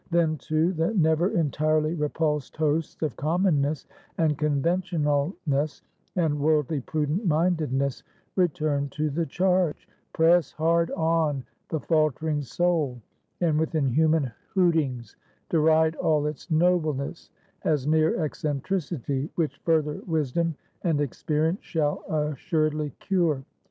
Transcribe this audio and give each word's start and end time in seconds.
Then, 0.09 0.37
too, 0.39 0.73
the 0.73 0.95
never 0.95 1.29
entirely 1.29 1.93
repulsed 1.93 2.57
hosts 2.57 3.03
of 3.03 3.15
Commonness, 3.15 3.85
and 4.17 4.35
Conventionalness, 4.35 5.83
and 6.15 6.39
Worldly 6.39 6.79
Prudent 6.81 7.27
mindedness 7.27 8.01
return 8.35 8.89
to 8.89 9.11
the 9.11 9.27
charge; 9.27 9.87
press 10.11 10.53
hard 10.53 10.89
on 10.97 11.43
the 11.69 11.79
faltering 11.79 12.41
soul; 12.41 12.99
and 13.41 13.59
with 13.59 13.75
inhuman 13.75 14.31
hootings 14.55 15.17
deride 15.49 15.93
all 15.97 16.25
its 16.25 16.49
nobleness 16.49 17.29
as 17.63 17.85
mere 17.85 18.23
eccentricity, 18.23 19.29
which 19.35 19.59
further 19.63 20.01
wisdom 20.07 20.55
and 20.81 20.99
experience 20.99 21.61
shall 21.61 22.03
assuredly 22.09 22.89
cure. 23.01 23.43